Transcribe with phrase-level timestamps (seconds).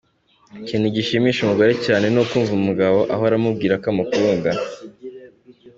[0.61, 4.49] Ikintu gishimisha umugore cyane ni ukumva umugabo ahora amubwira ko amukunda.